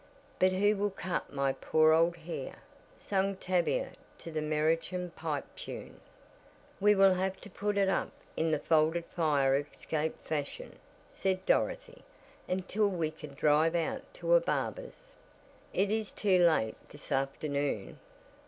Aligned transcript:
"But 0.39 0.51
who 0.53 0.75
will 0.77 0.89
cut 0.89 1.31
my 1.31 1.53
poor 1.53 1.93
old 1.93 2.17
hair?" 2.17 2.55
sang 2.95 3.35
Tavia 3.35 3.91
to 4.17 4.31
the 4.31 4.41
meerschaum 4.41 5.11
pipe 5.11 5.45
tune. 5.55 5.99
"We 6.79 6.95
will 6.95 7.13
have 7.13 7.39
to 7.41 7.51
put 7.51 7.77
it 7.77 7.87
up 7.87 8.09
in 8.35 8.49
the 8.49 8.57
folded 8.57 9.05
fire 9.05 9.53
escape 9.55 10.15
fashion," 10.25 10.79
said 11.07 11.45
Dorothy, 11.45 12.03
"until 12.47 12.87
we 12.89 13.11
can 13.11 13.35
drive 13.35 13.75
out 13.75 14.01
to 14.15 14.33
a 14.33 14.39
barber's. 14.41 15.11
It 15.71 15.91
is 15.91 16.11
too 16.11 16.39
late 16.47 16.77
this 16.89 17.11
afternoon." 17.11 17.99